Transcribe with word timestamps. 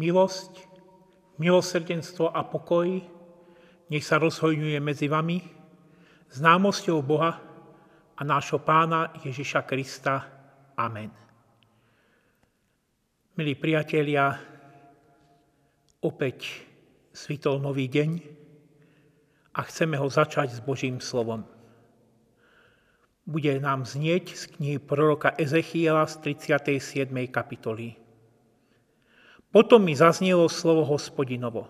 Milosť, 0.00 0.64
milosrdenstvo 1.36 2.32
a 2.32 2.40
pokoj 2.48 2.88
nech 3.92 4.04
sa 4.06 4.16
rozhojňuje 4.16 4.80
medzi 4.80 5.12
vami 5.12 5.44
známosťou 6.32 7.04
Boha 7.04 7.36
a 8.16 8.22
nášho 8.24 8.64
pána 8.64 9.12
Ježiša 9.20 9.68
Krista. 9.68 10.24
Amen. 10.72 11.12
Milí 13.36 13.52
priatelia, 13.60 14.40
opäť 16.00 16.64
svitol 17.12 17.60
nový 17.60 17.92
deň 17.92 18.10
a 19.52 19.60
chceme 19.68 20.00
ho 20.00 20.08
začať 20.08 20.56
s 20.56 20.60
Božím 20.64 20.96
slovom. 21.04 21.44
Bude 23.28 23.52
nám 23.60 23.84
znieť 23.84 24.32
z 24.32 24.44
knihy 24.56 24.78
proroka 24.80 25.36
Ezechiela 25.36 26.08
z 26.08 26.40
37. 26.40 27.12
kapitoly. 27.28 27.99
Potom 29.50 29.82
mi 29.82 29.98
zaznelo 29.98 30.46
slovo 30.46 30.86
hospodinovo. 30.86 31.66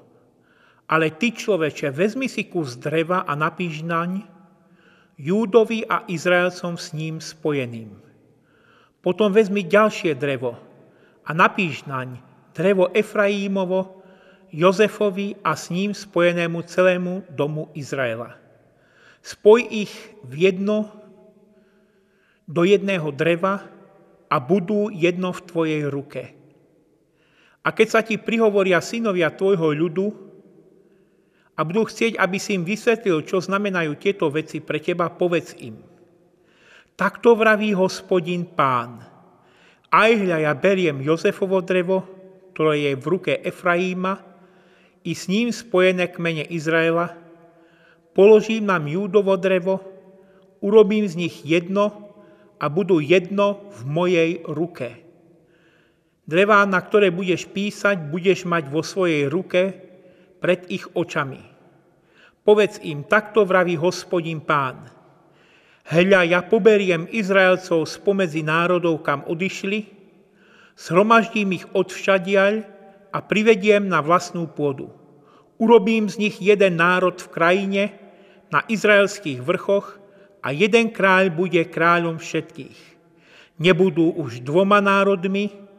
Ale 0.85 1.09
ty, 1.17 1.33
človeče, 1.33 1.89
vezmi 1.89 2.29
si 2.29 2.45
kus 2.45 2.77
dreva 2.77 3.25
a 3.25 3.33
napíš 3.33 3.81
naň 3.81 4.21
Júdovi 5.17 5.89
a 5.89 6.05
Izraelcom 6.05 6.77
s 6.77 6.93
ním 6.93 7.25
spojeným. 7.25 7.97
Potom 9.01 9.33
vezmi 9.33 9.65
ďalšie 9.65 10.13
drevo 10.13 10.61
a 11.25 11.31
napíš 11.33 11.89
naň 11.89 12.21
drevo 12.53 12.93
Efraímovo, 12.93 14.05
Jozefovi 14.53 15.41
a 15.41 15.57
s 15.57 15.73
ním 15.73 15.97
spojenému 15.97 16.61
celému 16.69 17.25
domu 17.33 17.73
Izraela. 17.73 18.37
Spoj 19.25 19.63
ich 19.73 19.95
v 20.27 20.51
jedno 20.53 20.91
do 22.45 22.67
jedného 22.67 23.09
dreva 23.15 23.63
a 24.27 24.37
budú 24.37 24.91
jedno 24.93 25.33
v 25.33 25.41
tvojej 25.49 25.83
ruke– 25.89 26.23
a 27.61 27.69
keď 27.77 27.89
sa 27.89 28.01
ti 28.01 28.17
prihovoria 28.17 28.81
synovia 28.81 29.29
tvojho 29.29 29.77
ľudu 29.77 30.07
a 31.57 31.61
budú 31.61 31.85
chcieť, 31.85 32.17
aby 32.17 32.41
si 32.41 32.57
im 32.57 32.65
vysvetlil, 32.65 33.21
čo 33.29 33.45
znamenajú 33.45 34.01
tieto 34.01 34.33
veci 34.33 34.65
pre 34.65 34.81
teba, 34.81 35.13
povedz 35.13 35.61
im. 35.61 35.77
Takto 36.97 37.37
vraví 37.37 37.77
hospodin 37.77 38.49
pán. 38.49 39.05
Aj 39.93 40.11
hľa 40.13 40.41
ja 40.41 40.53
beriem 40.57 41.05
Jozefovo 41.05 41.61
drevo, 41.61 42.05
ktoré 42.57 42.89
je 42.89 42.93
v 42.97 43.05
ruke 43.09 43.33
Efraíma, 43.45 44.31
i 45.01 45.17
s 45.17 45.33
ním 45.33 45.49
spojené 45.49 46.13
kmene 46.13 46.45
Izraela, 46.53 47.17
položím 48.13 48.69
nám 48.69 48.85
Júdovo 48.85 49.33
drevo, 49.41 49.81
urobím 50.61 51.09
z 51.09 51.17
nich 51.17 51.41
jedno 51.41 52.13
a 52.61 52.69
budú 52.69 53.01
jedno 53.01 53.73
v 53.73 53.81
mojej 53.89 54.31
ruke. 54.45 55.10
Drevá, 56.31 56.63
na 56.63 56.79
ktoré 56.79 57.11
budeš 57.11 57.51
písať, 57.51 58.07
budeš 58.07 58.47
mať 58.47 58.71
vo 58.71 58.87
svojej 58.87 59.27
ruke 59.27 59.75
pred 60.39 60.63
ich 60.71 60.87
očami. 60.95 61.43
Povedz 62.47 62.79
im, 62.87 63.03
takto 63.03 63.43
vraví 63.43 63.75
hospodin 63.75 64.39
pán. 64.39 64.87
Hľa, 65.91 66.23
ja 66.31 66.41
poberiem 66.47 67.11
Izraelcov 67.11 67.83
spomedzi 67.91 68.47
národov, 68.47 69.03
kam 69.03 69.27
odišli, 69.27 69.91
shromaždím 70.79 71.59
ich 71.59 71.67
od 71.75 71.91
všadiaľ 71.91 72.63
a 73.11 73.19
privediem 73.27 73.91
na 73.91 73.99
vlastnú 73.99 74.47
pôdu. 74.47 74.95
Urobím 75.59 76.07
z 76.07 76.31
nich 76.31 76.39
jeden 76.39 76.79
národ 76.79 77.19
v 77.19 77.27
krajine, 77.27 77.83
na 78.55 78.63
izraelských 78.71 79.43
vrchoch 79.43 79.99
a 80.47 80.55
jeden 80.55 80.95
kráľ 80.95 81.35
bude 81.35 81.59
kráľom 81.67 82.23
všetkých. 82.23 82.79
Nebudú 83.59 84.15
už 84.15 84.47
dvoma 84.47 84.79
národmi, 84.79 85.70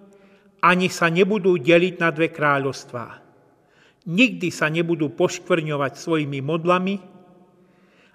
ani 0.62 0.88
sa 0.94 1.10
nebudú 1.10 1.58
deliť 1.58 1.96
na 1.98 2.10
dve 2.14 2.30
kráľovstvá. 2.30 3.08
Nikdy 4.06 4.50
sa 4.50 4.70
nebudú 4.70 5.14
poškvrňovať 5.14 5.94
svojimi 5.98 6.40
modlami, 6.42 6.96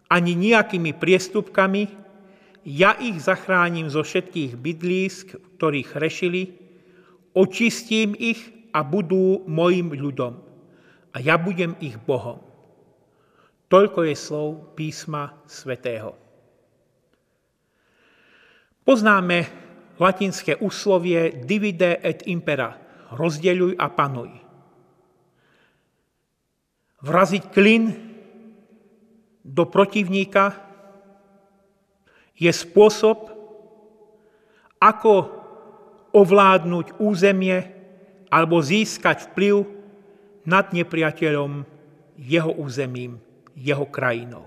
ani 0.06 0.32
nejakými 0.38 0.94
priestupkami, 0.94 2.06
ja 2.66 2.98
ich 2.98 3.22
zachránim 3.22 3.86
zo 3.86 4.02
všetkých 4.02 4.58
bydlísk, 4.58 5.26
ktorých 5.58 5.90
rešili, 5.98 6.42
očistím 7.34 8.14
ich 8.18 8.42
a 8.74 8.82
budú 8.82 9.46
mojim 9.46 9.94
ľudom. 9.94 10.42
A 11.14 11.22
ja 11.22 11.38
budem 11.38 11.78
ich 11.78 11.94
Bohom. 12.02 12.42
Toľko 13.70 14.06
je 14.06 14.14
slov 14.18 14.48
písma 14.78 15.34
svätého. 15.46 16.14
Poznáme 18.86 19.65
latinské 19.96 20.56
úslovie 20.60 21.44
divide 21.44 21.96
et 22.04 22.24
impera, 22.28 22.76
rozdeľuj 23.12 23.76
a 23.80 23.86
panuj. 23.88 24.30
Vraziť 27.00 27.44
klin 27.52 27.84
do 29.46 29.64
protivníka 29.68 30.58
je 32.36 32.50
spôsob, 32.52 33.32
ako 34.76 35.14
ovládnuť 36.12 37.00
územie 37.00 37.56
alebo 38.28 38.60
získať 38.60 39.32
vplyv 39.32 39.64
nad 40.44 40.68
nepriateľom 40.72 41.64
jeho 42.20 42.52
územím, 42.60 43.20
jeho 43.56 43.88
krajinou. 43.88 44.44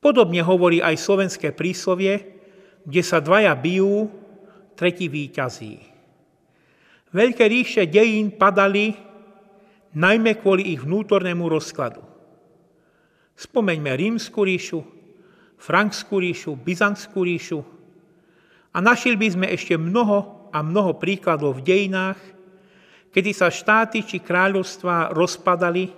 Podobne 0.00 0.44
hovorí 0.44 0.84
aj 0.84 1.00
slovenské 1.00 1.56
príslovie, 1.56 2.35
kde 2.86 3.02
sa 3.02 3.18
dvaja 3.18 3.50
bijú, 3.58 4.06
tretí 4.78 5.10
výťazí. 5.10 5.74
Veľké 7.10 7.44
ríše 7.50 7.82
dejín 7.90 8.30
padali 8.38 8.94
najmä 9.96 10.38
kvôli 10.38 10.70
ich 10.70 10.80
vnútornému 10.86 11.50
rozkladu. 11.50 12.04
Spomeňme 13.36 13.92
Rímsku 13.92 14.46
ríšu, 14.46 14.80
Frankskú 15.56 16.22
ríšu, 16.22 16.56
Byzantskú 16.56 17.26
ríšu 17.26 17.60
a 18.72 18.78
našli 18.78 19.16
by 19.16 19.28
sme 19.32 19.46
ešte 19.50 19.74
mnoho 19.76 20.48
a 20.52 20.60
mnoho 20.60 20.96
príkladov 21.00 21.60
v 21.60 21.64
dejinách, 21.64 22.20
kedy 23.12 23.30
sa 23.32 23.48
štáty 23.48 24.04
či 24.04 24.20
kráľovstvá 24.20 25.16
rozpadali 25.16 25.88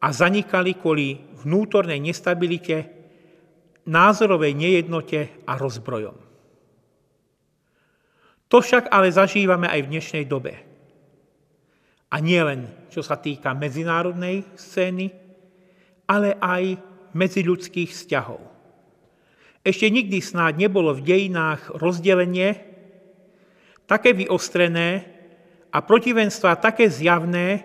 a 0.00 0.08
zanikali 0.12 0.76
kvôli 0.76 1.16
vnútornej 1.42 2.00
nestabilite 2.00 3.01
názorovej 3.86 4.54
nejednote 4.54 5.42
a 5.46 5.58
rozbrojom. 5.58 6.14
To 8.52 8.60
však 8.60 8.92
ale 8.92 9.08
zažívame 9.08 9.64
aj 9.66 9.80
v 9.80 9.90
dnešnej 9.96 10.24
dobe. 10.28 10.60
A 12.12 12.20
nie 12.20 12.36
len 12.44 12.68
čo 12.92 13.00
sa 13.00 13.16
týka 13.16 13.56
medzinárodnej 13.56 14.44
scény, 14.52 15.08
ale 16.04 16.36
aj 16.36 16.76
medziľudských 17.16 17.88
vzťahov. 17.88 18.44
Ešte 19.64 19.88
nikdy 19.88 20.20
snáď 20.20 20.68
nebolo 20.68 20.92
v 20.92 21.06
dejinách 21.06 21.72
rozdelenie 21.72 22.60
také 23.88 24.12
vyostrené 24.12 25.08
a 25.72 25.80
protivenstva 25.80 26.60
také 26.60 26.92
zjavné 26.92 27.64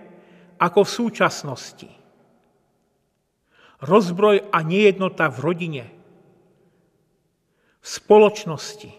ako 0.55 0.88
v 0.88 0.94
súčasnosti. 0.95 1.89
Rozbroj 3.84 4.47
a 4.47 4.63
nejednota 4.63 5.28
v 5.28 5.38
rodine– 5.44 5.85
spoločnosti. 7.88 8.92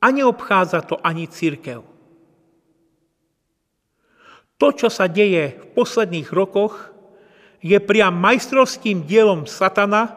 A 0.00 0.06
neobchádza 0.08 0.80
to 0.88 0.96
ani 1.04 1.28
církev. 1.28 1.84
To, 4.56 4.66
čo 4.72 4.88
sa 4.88 5.08
deje 5.08 5.60
v 5.60 5.66
posledných 5.76 6.32
rokoch, 6.32 6.92
je 7.60 7.76
priam 7.76 8.16
majstrovským 8.16 9.04
dielom 9.04 9.44
satana, 9.44 10.16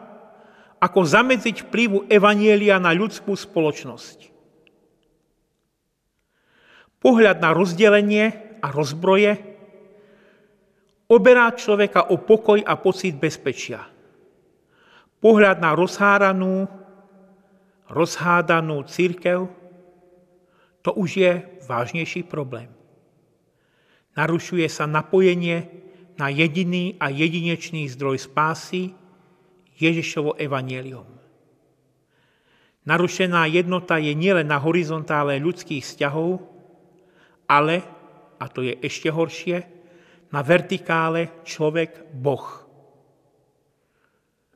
ako 0.80 1.00
zamedziť 1.04 1.68
vplyvu 1.68 2.08
Evanielia 2.08 2.80
na 2.80 2.92
ľudskú 2.92 3.36
spoločnosť. 3.36 4.32
Pohľad 7.00 7.40
na 7.40 7.52
rozdelenie 7.52 8.56
a 8.64 8.72
rozbroje 8.72 9.36
oberá 11.08 11.52
človeka 11.52 12.08
o 12.12 12.20
pokoj 12.20 12.60
a 12.64 12.80
pocit 12.80 13.16
bezpečia. 13.16 13.84
Pohľad 15.20 15.60
na 15.60 15.72
rozháranú, 15.76 16.83
rozhádanú 17.94 18.82
církev, 18.90 19.46
to 20.82 20.90
už 20.92 21.10
je 21.16 21.32
vážnejší 21.64 22.26
problém. 22.26 22.68
Narušuje 24.18 24.66
sa 24.66 24.84
napojenie 24.84 25.70
na 26.18 26.28
jediný 26.30 26.98
a 26.98 27.10
jedinečný 27.10 27.86
zdroj 27.94 28.26
spásy 28.26 28.94
Ježišovo 29.78 30.38
evanielium. 30.38 31.06
Narušená 32.84 33.48
jednota 33.48 33.96
je 33.96 34.12
nielen 34.12 34.44
na 34.44 34.60
horizontále 34.60 35.40
ľudských 35.40 35.80
vzťahov, 35.80 36.36
ale, 37.48 37.80
a 38.36 38.44
to 38.46 38.60
je 38.60 38.76
ešte 38.84 39.08
horšie, 39.08 39.56
na 40.28 40.44
vertikále 40.44 41.46
človek-boh. 41.46 42.63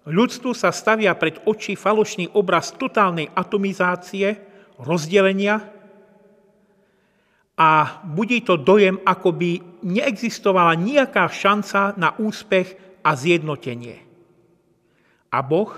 Ľudstvu 0.09 0.57
sa 0.57 0.73
stavia 0.73 1.13
pred 1.13 1.37
oči 1.45 1.77
falošný 1.77 2.33
obraz 2.33 2.73
totálnej 2.73 3.29
atomizácie, 3.37 4.41
rozdelenia 4.81 5.61
a 7.59 8.01
bude 8.07 8.41
to 8.41 8.57
dojem, 8.57 8.97
ako 9.05 9.35
by 9.35 9.51
neexistovala 9.85 10.79
nejaká 10.81 11.29
šanca 11.29 11.99
na 12.01 12.15
úspech 12.17 13.03
a 13.05 13.13
zjednotenie. 13.19 13.99
A 15.29 15.45
Boh, 15.45 15.75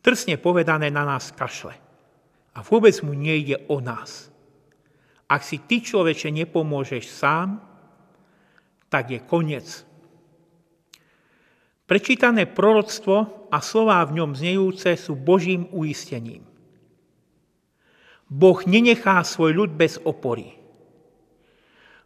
trsne 0.00 0.40
povedané, 0.40 0.88
na 0.88 1.04
nás 1.04 1.34
kašle. 1.34 1.76
A 2.56 2.64
vôbec 2.64 2.96
mu 3.04 3.12
nejde 3.12 3.60
o 3.68 3.84
nás. 3.84 4.32
Ak 5.28 5.44
si 5.44 5.60
ty, 5.60 5.84
človeče, 5.84 6.32
nepomôžeš 6.32 7.04
sám, 7.10 7.60
tak 8.88 9.12
je 9.12 9.20
koniec. 9.22 9.89
Prečítané 11.90 12.46
proroctvo 12.46 13.50
a 13.50 13.58
slová 13.58 13.98
v 14.06 14.22
ňom 14.22 14.38
znejúce 14.38 14.94
sú 14.94 15.18
Božím 15.18 15.66
uistením. 15.74 16.46
Boh 18.30 18.62
nenechá 18.62 19.18
svoj 19.26 19.58
ľud 19.58 19.70
bez 19.74 19.98
opory. 20.06 20.54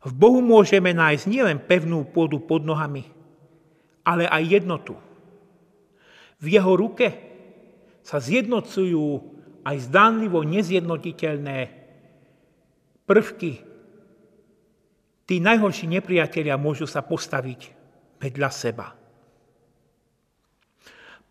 V 0.01 0.13
Bohu 0.17 0.41
môžeme 0.41 0.97
nájsť 0.97 1.29
nielen 1.29 1.61
pevnú 1.61 2.09
pôdu 2.09 2.41
pod 2.41 2.65
nohami, 2.65 3.05
ale 4.09 4.25
aj 4.25 4.57
jednotu. 4.57 4.97
V 6.41 6.57
jeho 6.57 6.73
ruke 6.81 7.13
sa 8.01 8.25
zjednocujú 8.25 9.21
aj 9.69 9.77
zdánlivo 9.85 10.49
nezjednotiteľné 10.49 11.59
prvky. 13.05 13.61
Tí 15.29 15.37
najhorší 15.45 15.93
nepriatelia 15.93 16.57
môžu 16.57 16.89
sa 16.89 17.05
postaviť 17.05 17.61
vedľa 18.17 18.49
seba. 18.49 19.04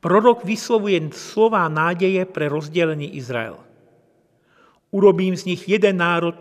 Prorok 0.03 0.43
vyslovuje 0.43 0.99
slová 1.15 1.71
nádeje 1.71 2.27
pre 2.27 2.51
rozdelený 2.51 3.15
Izrael– 3.15 3.55
Urobím 4.93 5.33
z 5.33 5.49
nich 5.49 5.65
jeden 5.65 5.97
národ 5.97 6.37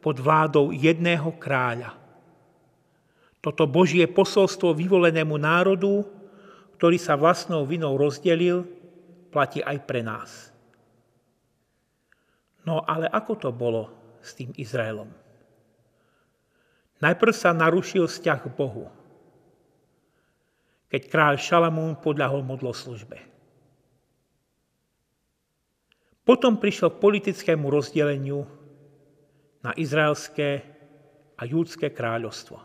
pod 0.00 0.16
vládou 0.16 0.72
jedného 0.72 1.28
kráľa. 1.36 1.92
Toto 3.44 3.68
Božie 3.68 4.08
posolstvo 4.08 4.72
vyvolenému 4.72 5.36
národu, 5.36 6.08
ktorý 6.80 6.96
sa 6.96 7.20
vlastnou 7.20 7.68
vinou 7.68 8.00
rozdelil, 8.00 8.64
platí 9.28 9.60
aj 9.60 9.76
pre 9.84 10.00
nás. 10.00 10.56
No 12.64 12.80
ale 12.88 13.12
ako 13.12 13.32
to 13.44 13.50
bolo 13.52 13.92
s 14.24 14.32
tým 14.32 14.56
Izraelom? 14.56 15.12
Najprv 17.04 17.32
sa 17.36 17.52
narušil 17.52 18.08
vzťah 18.08 18.40
k 18.40 18.48
Bohu, 18.56 18.88
keď 20.86 21.02
kráľ 21.10 21.34
Šalamún 21.38 21.98
podľahol 21.98 22.46
modloslužbe. 22.46 23.18
Potom 26.26 26.58
prišlo 26.58 26.94
k 26.94 27.02
politickému 27.02 27.70
rozdeleniu 27.70 28.42
na 29.62 29.70
izraelské 29.78 30.62
a 31.38 31.42
júdske 31.46 31.94
kráľovstvo. 31.94 32.58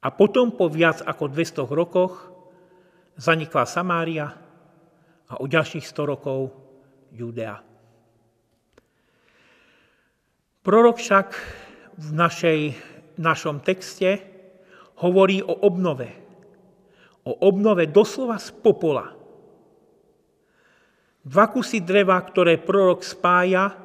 A 0.00 0.08
potom 0.08 0.56
po 0.56 0.72
viac 0.72 1.04
ako 1.04 1.28
200 1.28 1.68
rokoch 1.68 2.32
zanikla 3.20 3.68
Samária 3.68 4.32
a 5.28 5.34
o 5.36 5.44
ďalších 5.44 5.84
100 5.84 6.12
rokov 6.16 6.56
Judea. 7.12 7.60
Prorok 10.64 10.96
však 10.96 11.28
v 12.00 12.08
našej, 12.16 12.60
našom 13.20 13.60
texte 13.60 14.24
hovorí 15.04 15.44
o 15.44 15.52
obnove. 15.52 16.29
O 17.30 17.38
obnove 17.38 17.86
doslova 17.86 18.42
z 18.42 18.50
popola 18.58 19.20
Dva 21.20 21.52
kusy 21.52 21.84
dreva, 21.84 22.16
ktoré 22.16 22.56
prorok 22.56 23.04
spája, 23.04 23.76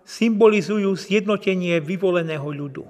symbolizujú 0.00 0.96
zjednotenie 0.96 1.76
vyvoleného 1.76 2.48
ľudu. 2.48 2.84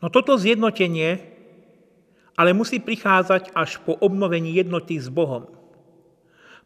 No 0.00 0.06
toto 0.08 0.38
zjednotenie 0.38 1.26
ale 2.38 2.56
musí 2.56 2.80
prichádzať 2.80 3.52
až 3.52 3.84
po 3.84 3.92
obnovení 4.00 4.56
jednoty 4.56 4.96
s 4.96 5.12
Bohom. 5.12 5.44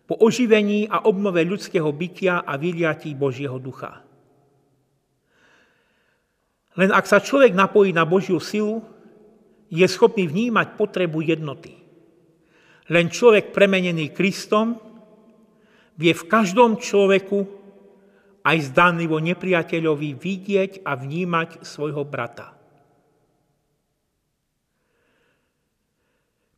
Po 0.06 0.14
oživení 0.22 0.86
a 0.86 1.02
obnove 1.02 1.42
ľudského 1.42 1.90
bytia 1.90 2.46
a 2.46 2.54
vyliatí 2.54 3.10
Božieho 3.18 3.58
ducha. 3.58 4.06
Len 6.78 6.94
ak 6.94 7.10
sa 7.10 7.18
človek 7.18 7.58
napojí 7.58 7.90
na 7.90 8.06
Božiu 8.06 8.38
silu, 8.38 8.86
je 9.74 9.86
schopný 9.90 10.30
vnímať 10.30 10.78
potrebu 10.78 11.18
jednoty. 11.26 11.74
Len 12.94 13.10
človek 13.10 13.50
premenený 13.50 14.14
Kristom 14.14 14.78
vie 15.98 16.14
v 16.14 16.24
každom 16.30 16.78
človeku 16.78 17.42
aj 18.46 18.70
zdanlivo 18.70 19.18
nepriateľovi 19.18 20.14
vidieť 20.14 20.86
a 20.86 20.94
vnímať 20.94 21.66
svojho 21.66 22.06
brata. 22.06 22.54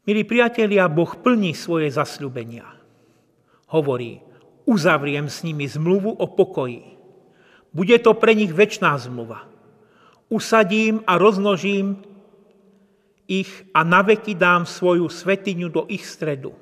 Milí 0.07 0.23
priatelia, 0.23 0.87
Boh 0.87 1.19
plní 1.19 1.57
svoje 1.57 1.91
zasľubenia. 1.91 2.69
Hovorí, 3.75 4.23
uzavriem 4.69 5.27
s 5.27 5.43
nimi 5.43 5.67
zmluvu 5.67 6.15
o 6.15 6.27
pokoji. 6.31 6.95
Bude 7.75 7.97
to 7.99 8.15
pre 8.15 8.35
nich 8.35 8.55
väčšiná 8.55 8.95
zmluva. 9.03 9.47
Usadím 10.31 11.03
a 11.07 11.19
roznožím 11.19 12.16
ich 13.27 13.51
a 13.75 13.83
naveky 13.83 14.35
dám 14.35 14.67
svoju 14.67 15.11
svetiňu 15.11 15.69
do 15.69 15.83
ich 15.91 16.07
stredu. 16.07 16.55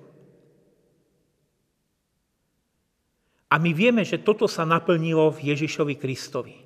A 3.53 3.61
my 3.61 3.71
vieme, 3.71 4.03
že 4.03 4.19
toto 4.19 4.51
sa 4.51 4.67
naplnilo 4.67 5.31
v 5.31 5.55
Ježišovi 5.55 5.95
Kristovi. 5.95 6.57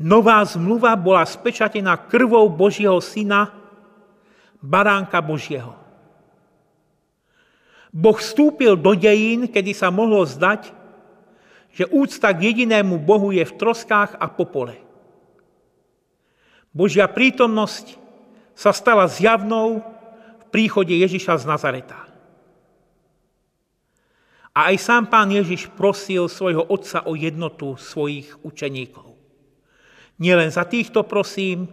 Nová 0.00 0.40
zmluva 0.48 0.96
bola 0.96 1.28
spečatená 1.28 2.08
krvou 2.08 2.48
Božieho 2.48 2.96
Syna, 3.04 3.52
baránka 4.64 5.20
Božieho. 5.20 5.76
Boh 7.92 8.16
vstúpil 8.16 8.80
do 8.80 8.96
dejín, 8.96 9.44
kedy 9.44 9.76
sa 9.76 9.92
mohlo 9.92 10.24
zdať, 10.24 10.72
že 11.76 11.84
úcta 11.92 12.32
k 12.32 12.48
jedinému 12.52 12.96
Bohu 12.96 13.36
je 13.36 13.44
v 13.44 13.56
troskách 13.60 14.16
a 14.16 14.26
popole. 14.32 14.80
Božia 16.72 17.04
prítomnosť 17.04 18.01
sa 18.52 18.70
stala 18.70 19.08
zjavnou 19.08 19.80
v 20.40 20.44
príchode 20.52 20.92
Ježiša 20.92 21.42
z 21.42 21.44
Nazareta. 21.48 22.12
A 24.52 24.68
aj 24.68 24.76
sám 24.84 25.08
pán 25.08 25.32
Ježiš 25.32 25.72
prosil 25.72 26.28
svojho 26.28 26.68
otca 26.68 27.08
o 27.08 27.16
jednotu 27.16 27.80
svojich 27.80 28.36
učeníkov. 28.44 29.16
Nielen 30.20 30.52
za 30.52 30.68
týchto 30.68 31.08
prosím, 31.08 31.72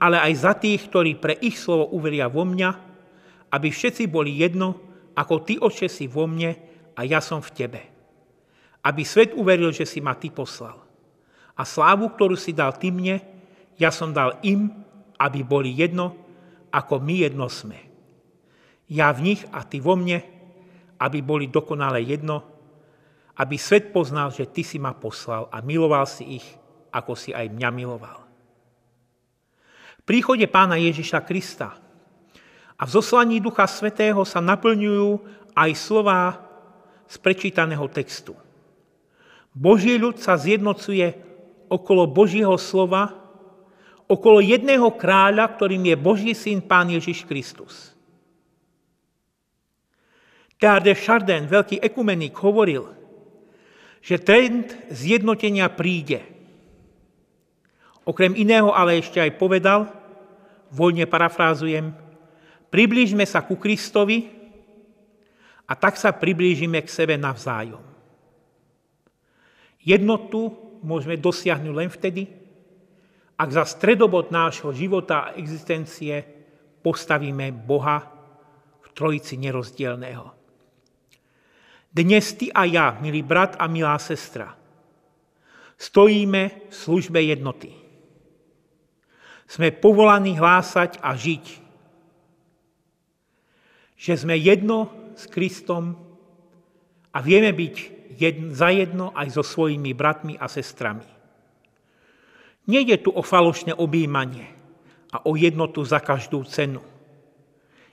ale 0.00 0.16
aj 0.18 0.32
za 0.40 0.52
tých, 0.56 0.88
ktorí 0.88 1.20
pre 1.20 1.36
ich 1.36 1.60
slovo 1.60 1.92
uveria 1.92 2.26
vo 2.32 2.48
mňa, 2.48 2.70
aby 3.52 3.68
všetci 3.68 4.08
boli 4.08 4.40
jedno, 4.40 4.80
ako 5.14 5.34
ty, 5.46 5.60
oče, 5.60 5.86
si 5.86 6.10
vo 6.10 6.26
mne 6.26 6.56
a 6.96 7.00
ja 7.06 7.20
som 7.22 7.38
v 7.38 7.54
tebe. 7.54 7.80
Aby 8.82 9.06
svet 9.06 9.36
uveril, 9.36 9.70
že 9.70 9.86
si 9.86 10.02
ma 10.02 10.16
ty 10.16 10.32
poslal. 10.32 10.80
A 11.54 11.62
slávu, 11.62 12.10
ktorú 12.10 12.34
si 12.34 12.50
dal 12.50 12.74
ty 12.74 12.90
mne, 12.90 13.22
ja 13.78 13.94
som 13.94 14.10
dal 14.10 14.42
im, 14.42 14.74
aby 15.18 15.40
boli 15.46 15.74
jedno, 15.74 16.14
ako 16.74 16.98
my 16.98 17.14
jedno 17.26 17.46
sme. 17.46 17.78
Ja 18.90 19.14
v 19.14 19.32
nich 19.32 19.42
a 19.54 19.62
ty 19.64 19.78
vo 19.78 19.94
mne, 19.94 20.20
aby 21.00 21.18
boli 21.22 21.48
dokonale 21.48 22.02
jedno, 22.02 22.42
aby 23.34 23.58
svet 23.58 23.90
poznal, 23.90 24.30
že 24.30 24.46
ty 24.46 24.62
si 24.62 24.78
ma 24.78 24.94
poslal 24.94 25.50
a 25.50 25.58
miloval 25.62 26.06
si 26.06 26.38
ich, 26.38 26.46
ako 26.94 27.18
si 27.18 27.34
aj 27.34 27.50
mňa 27.50 27.70
miloval. 27.74 28.18
V 29.98 30.02
príchode 30.06 30.44
pána 30.46 30.76
Ježiša 30.76 31.24
Krista 31.24 31.74
a 32.76 32.82
v 32.84 32.90
zoslaní 32.92 33.40
Ducha 33.40 33.64
Svetého 33.66 34.22
sa 34.22 34.38
naplňujú 34.38 35.24
aj 35.56 35.70
slová 35.74 36.44
z 37.08 37.16
prečítaného 37.18 37.86
textu. 37.88 38.36
Boží 39.54 39.94
ľud 39.96 40.18
sa 40.18 40.34
zjednocuje 40.34 41.14
okolo 41.70 42.10
Božieho 42.10 42.54
slova 42.58 43.23
okolo 44.04 44.44
jedného 44.44 44.88
kráľa, 44.94 45.48
ktorým 45.56 45.84
je 45.88 45.96
Boží 45.96 46.32
syn 46.36 46.60
Pán 46.60 46.92
Ježiš 46.92 47.24
Kristus. 47.24 47.94
Teilhard 50.60 50.86
de 50.86 50.94
Chardin, 50.96 51.44
veľký 51.44 51.82
ekumenik, 51.82 52.32
hovoril, 52.40 52.88
že 54.04 54.20
trend 54.20 54.72
zjednotenia 54.92 55.68
príde. 55.72 56.24
Okrem 58.04 58.36
iného 58.36 58.72
ale 58.72 59.00
ešte 59.00 59.20
aj 59.20 59.40
povedal, 59.40 59.88
voľne 60.68 61.08
parafrázujem, 61.08 61.92
priblížme 62.68 63.24
sa 63.24 63.40
ku 63.40 63.56
Kristovi 63.56 64.28
a 65.64 65.72
tak 65.72 65.96
sa 65.96 66.12
priblížime 66.12 66.84
k 66.84 66.92
sebe 66.92 67.16
navzájom. 67.16 67.80
Jednotu 69.84 70.52
môžeme 70.84 71.16
dosiahnuť 71.16 71.74
len 71.76 71.88
vtedy, 71.88 72.43
ak 73.34 73.50
za 73.50 73.64
stredobod 73.66 74.30
nášho 74.30 74.70
života 74.70 75.30
a 75.30 75.32
existencie 75.34 76.22
postavíme 76.82 77.50
Boha 77.50 77.98
v 78.80 78.88
trojici 78.94 79.34
nerozdielného. 79.40 80.30
Dnes 81.94 82.26
ty 82.34 82.50
a 82.50 82.66
ja, 82.66 82.86
milý 82.98 83.22
brat 83.22 83.54
a 83.58 83.70
milá 83.70 83.94
sestra, 84.02 84.54
Stojíme 85.74 86.70
v 86.70 86.74
službe 86.74 87.18
jednoty. 87.18 87.74
Sme 89.44 89.74
povolaní 89.74 90.38
hlásať 90.38 91.02
a 91.02 91.12
žiť. 91.18 91.44
Že 93.98 94.14
sme 94.16 94.34
jedno 94.38 94.88
s 95.18 95.26
Kristom 95.28 95.98
a 97.12 97.18
vieme 97.20 97.52
byť 97.52 97.74
jedno, 98.16 98.48
za 98.54 98.70
jedno 98.70 99.06
aj 99.12 99.28
so 99.34 99.42
svojimi 99.42 99.92
bratmi 99.92 100.34
a 100.38 100.46
sestrami. 100.48 101.06
Nejde 102.64 102.96
tu 103.04 103.12
o 103.12 103.20
falošné 103.20 103.76
objímanie 103.76 104.48
a 105.12 105.20
o 105.28 105.36
jednotu 105.36 105.84
za 105.84 106.00
každú 106.00 106.48
cenu. 106.48 106.80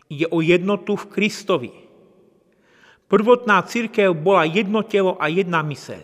Ide 0.07 0.31
o 0.31 0.39
jednotu 0.39 0.95
v 0.95 1.09
Kristovi. 1.11 1.71
Prvotná 3.11 3.59
církev 3.67 4.15
bola 4.15 4.47
jedno 4.47 4.79
telo 4.87 5.19
a 5.19 5.27
jedna 5.27 5.59
myseľ. 5.59 6.03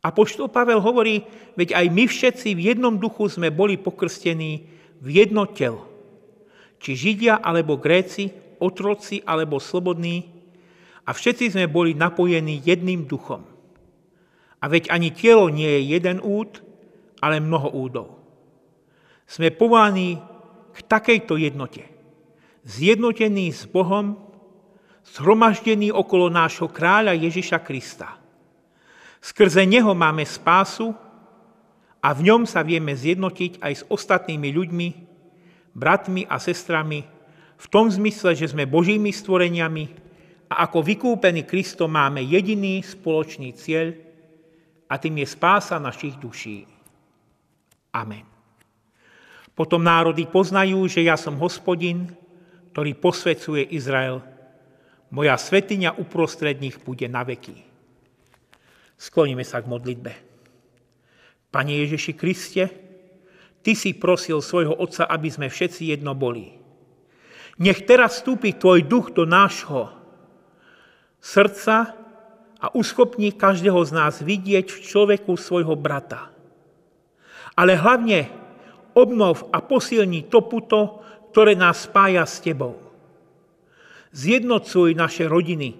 Apoštol 0.00 0.48
Pavel 0.48 0.80
hovorí, 0.80 1.28
veď 1.60 1.76
aj 1.76 1.86
my 1.92 2.04
všetci 2.08 2.56
v 2.56 2.72
jednom 2.72 2.96
duchu 2.96 3.28
sme 3.28 3.52
boli 3.52 3.76
pokrstení 3.76 4.64
v 4.96 5.08
jedno 5.12 5.44
telo. 5.44 5.84
Či 6.80 6.96
Židia 6.96 7.36
alebo 7.36 7.76
Gréci, 7.76 8.32
otroci 8.56 9.20
alebo 9.28 9.60
slobodní, 9.60 10.40
a 11.04 11.12
všetci 11.12 11.52
sme 11.52 11.66
boli 11.68 11.92
napojení 11.92 12.64
jedným 12.64 13.04
duchom. 13.04 13.44
A 14.60 14.64
veď 14.68 14.88
ani 14.88 15.12
telo 15.12 15.52
nie 15.52 15.68
je 15.68 15.80
jeden 15.96 16.20
úd, 16.24 16.64
ale 17.20 17.38
mnoho 17.38 17.68
údov. 17.76 18.08
Sme 19.28 19.54
povolaní 19.54 20.18
k 20.74 20.78
takejto 20.88 21.38
jednote. 21.38 21.86
Zjednotení 22.66 23.52
s 23.54 23.68
Bohom, 23.68 24.18
zhromaždení 25.06 25.92
okolo 25.94 26.32
nášho 26.32 26.66
kráľa 26.68 27.16
Ježiša 27.16 27.62
Krista. 27.62 28.18
Skrze 29.20 29.68
Neho 29.68 29.92
máme 29.92 30.24
spásu 30.24 30.96
a 32.00 32.08
v 32.16 32.32
ňom 32.32 32.48
sa 32.48 32.64
vieme 32.64 32.96
zjednotiť 32.96 33.60
aj 33.60 33.72
s 33.72 33.82
ostatnými 33.86 34.48
ľuďmi, 34.48 34.88
bratmi 35.76 36.24
a 36.24 36.40
sestrami, 36.40 37.04
v 37.60 37.66
tom 37.68 37.92
zmysle, 37.92 38.32
že 38.32 38.48
sme 38.48 38.64
Božími 38.64 39.12
stvoreniami 39.12 39.84
a 40.48 40.64
ako 40.64 40.80
vykúpení 40.80 41.44
Kristom 41.44 41.92
máme 41.92 42.24
jediný 42.24 42.80
spoločný 42.80 43.52
cieľ 43.52 43.92
a 44.88 44.96
tým 44.96 45.20
je 45.20 45.28
spása 45.28 45.76
našich 45.76 46.16
duší. 46.16 46.79
Amen. 47.90 48.26
Potom 49.54 49.82
národy 49.82 50.24
poznajú, 50.24 50.86
že 50.86 51.04
ja 51.04 51.18
som 51.18 51.36
hospodin, 51.36 52.14
ktorý 52.72 52.96
posvecuje 52.96 53.66
Izrael. 53.74 54.22
Moja 55.10 55.34
svetiňa 55.34 55.98
uprostred 55.98 56.62
nich 56.62 56.78
bude 56.78 57.04
na 57.10 57.26
veky. 57.26 57.60
Skloníme 58.94 59.42
sa 59.42 59.58
k 59.58 59.66
modlitbe. 59.66 60.12
Pane 61.50 61.72
Ježiši 61.82 62.12
Kriste, 62.14 62.64
Ty 63.60 63.76
si 63.76 63.92
prosil 63.92 64.40
svojho 64.40 64.72
Otca, 64.72 65.04
aby 65.04 65.28
sme 65.28 65.52
všetci 65.52 65.92
jedno 65.92 66.16
boli. 66.16 66.56
Nech 67.60 67.84
teraz 67.84 68.20
vstúpi 68.20 68.56
Tvoj 68.56 68.88
duch 68.88 69.12
do 69.12 69.28
nášho 69.28 69.92
srdca 71.20 71.92
a 72.56 72.66
uschopní 72.72 73.36
každého 73.36 73.76
z 73.84 73.90
nás 73.92 74.24
vidieť 74.24 74.72
v 74.72 74.78
človeku 74.80 75.36
svojho 75.36 75.76
brata. 75.76 76.32
Ale 77.60 77.76
hlavne 77.76 78.32
obnov 78.96 79.52
a 79.52 79.60
posilni 79.60 80.32
to 80.32 80.40
puto, 80.48 81.04
ktoré 81.28 81.52
nás 81.52 81.84
spája 81.84 82.24
s 82.24 82.40
Tebou. 82.40 82.80
Zjednocuj 84.16 84.96
naše 84.96 85.28
rodiny, 85.28 85.76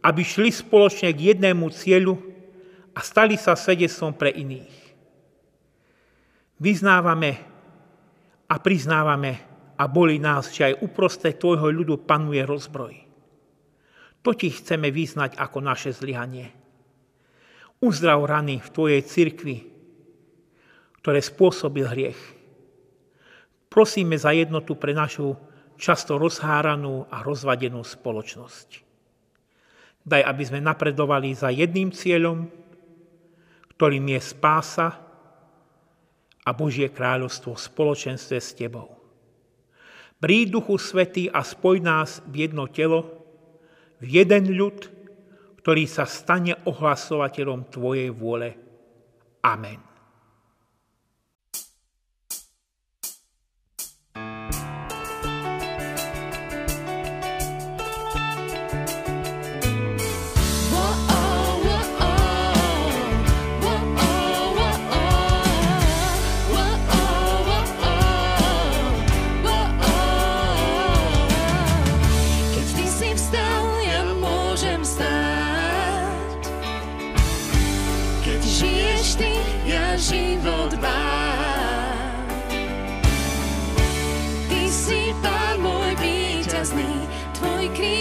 aby 0.00 0.22
šli 0.24 0.48
spoločne 0.48 1.12
k 1.12 1.36
jednému 1.36 1.68
cieľu, 1.68 2.16
a 2.98 3.00
stali 3.06 3.38
sa 3.38 3.54
svedectvom 3.54 4.10
pre 4.18 4.34
iných. 4.34 4.74
Vyznávame 6.58 7.30
a 8.50 8.58
priznávame 8.58 9.38
a 9.78 9.86
boli 9.86 10.18
nás, 10.18 10.50
že 10.50 10.74
aj 10.74 10.82
uprostred 10.82 11.38
Tvojho 11.38 11.70
ľudu 11.70 12.02
panuje 12.02 12.42
rozbroj. 12.42 12.98
To 14.26 14.34
Ti 14.34 14.50
chceme 14.50 14.90
vyznať 14.90 15.38
ako 15.38 15.62
naše 15.62 15.94
zlyhanie. 15.94 16.50
Uzdrav 17.78 18.18
rany 18.26 18.58
v 18.58 18.72
Tvojej 18.74 19.02
cirkvi, 19.06 19.56
ktoré 21.02 21.20
spôsobil 21.22 21.86
hriech. 21.86 22.20
Prosíme 23.68 24.16
za 24.16 24.32
jednotu 24.32 24.74
pre 24.74 24.96
našu 24.96 25.36
často 25.78 26.18
rozháranú 26.18 27.06
a 27.06 27.22
rozvadenú 27.22 27.86
spoločnosť. 27.86 28.84
Daj, 30.02 30.22
aby 30.24 30.42
sme 30.42 30.60
napredovali 30.64 31.36
za 31.36 31.52
jedným 31.52 31.94
cieľom, 31.94 32.48
ktorým 33.78 34.06
je 34.10 34.20
spása 34.24 34.88
a 36.42 36.50
Božie 36.50 36.90
kráľovstvo 36.90 37.54
v 37.54 37.64
spoločenstve 37.70 38.36
s 38.40 38.50
Tebou. 38.56 38.98
Príď 40.18 40.58
Duchu 40.58 40.82
Svetý 40.82 41.30
a 41.30 41.46
spoj 41.46 41.78
nás 41.78 42.18
v 42.26 42.48
jedno 42.48 42.66
telo, 42.66 43.06
v 44.02 44.18
jeden 44.18 44.50
ľud, 44.50 44.90
ktorý 45.62 45.86
sa 45.86 46.08
stane 46.08 46.58
ohlasovateľom 46.66 47.70
Tvojej 47.70 48.10
vôle. 48.10 48.58
Amen. 49.46 49.87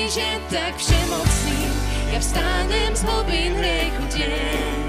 že 0.08 0.40
tak 0.48 0.80
všemocný, 0.80 1.68
ja 2.16 2.20
vstánem 2.24 2.96
z 2.96 3.02
hlbín 3.04 3.54
rieku 3.60 4.04
deň. 4.16 4.87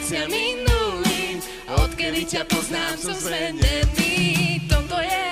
Veciam 0.00 0.32
minulým, 0.32 1.44
odkedy 1.76 2.24
ťa 2.24 2.48
poznám, 2.48 2.96
som 2.96 3.12
zmenený. 3.12 4.56
Toto 4.64 4.96
je 4.96 5.28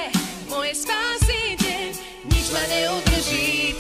moje 0.53 0.77
spásy 0.77 1.57
deň, 1.57 1.89
nič 2.29 2.47
ma 2.53 2.63
neudrží 2.69 3.78